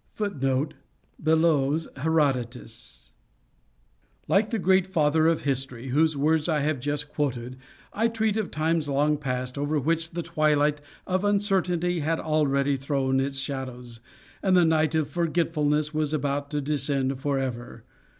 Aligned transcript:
"Like 0.18 0.40
the 0.40 1.38
great 4.60 4.86
Father 4.88 5.28
of 5.28 5.42
History, 5.42 5.88
whose 5.90 6.16
words 6.16 6.48
I 6.48 6.58
have 6.58 6.80
just 6.80 7.08
quoted, 7.08 7.56
I 7.92 8.08
treat 8.08 8.36
of 8.36 8.50
times 8.50 8.88
long 8.88 9.16
past, 9.16 9.56
over 9.56 9.78
which 9.78 10.10
the 10.10 10.22
twilight 10.22 10.80
of 11.06 11.22
uncertainty 11.22 12.00
had 12.00 12.18
already 12.18 12.76
thrown 12.76 13.20
its 13.20 13.38
shadows, 13.38 14.00
and 14.42 14.56
the 14.56 14.64
night 14.64 14.96
of 14.96 15.08
forgetfulness 15.08 15.94
was 15.94 16.12
about 16.12 16.50
to 16.50 16.60
descend 16.60 17.20
for 17.20 17.38
ever. 17.38 17.84